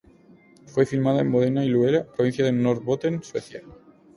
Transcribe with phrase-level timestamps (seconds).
[0.65, 3.61] Fue filmada en Boden y Luleå Provincia de Norrbotten, Suecia.